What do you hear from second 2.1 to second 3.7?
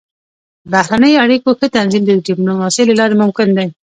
ډيپلوماسۍ له لارې ممکن دی.